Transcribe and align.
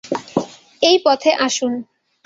এই 0.81 0.97
পথে 1.05 1.31
আসুন। 1.39 1.73